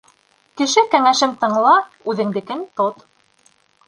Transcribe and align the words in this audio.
Кеше 0.59 0.83
кәңәшен 0.95 1.35
тыңла, 1.43 1.73
үҙеңдекен 2.13 2.65
тот. 2.81 3.05